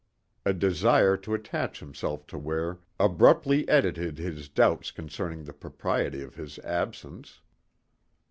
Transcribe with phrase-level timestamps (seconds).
[0.47, 6.33] A desire to attach himself to Ware abruptly edited his doubts concerning the propriety of
[6.33, 7.39] his absence.